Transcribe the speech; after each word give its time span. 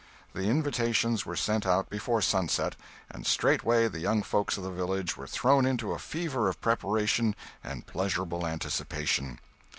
The 0.33 0.45
invitations 0.45 1.27
were 1.27 1.35
sent 1.35 1.63
out 1.63 1.91
before 1.91 2.23
sunset, 2.23 2.75
and 3.11 3.23
straightway 3.23 3.87
the 3.87 3.99
young 3.99 4.23
folks 4.23 4.57
of 4.57 4.63
the 4.63 4.71
village 4.71 5.15
were 5.15 5.27
thrown 5.27 5.63
into 5.63 5.91
a 5.91 5.99
fever 5.99 6.49
of 6.49 6.59
preparation 6.59 7.35
and 7.63 7.85
pleasurable 7.85 8.47
anticipation. 8.47 9.37